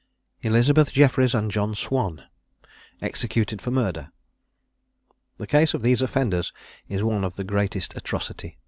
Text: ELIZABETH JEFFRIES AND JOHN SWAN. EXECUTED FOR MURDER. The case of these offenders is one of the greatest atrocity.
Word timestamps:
ELIZABETH 0.41 0.91
JEFFRIES 0.93 1.35
AND 1.35 1.51
JOHN 1.51 1.75
SWAN. 1.75 2.23
EXECUTED 3.03 3.61
FOR 3.61 3.69
MURDER. 3.69 4.11
The 5.37 5.45
case 5.45 5.75
of 5.75 5.83
these 5.83 6.01
offenders 6.01 6.51
is 6.89 7.03
one 7.03 7.23
of 7.23 7.35
the 7.35 7.43
greatest 7.43 7.95
atrocity. 7.95 8.57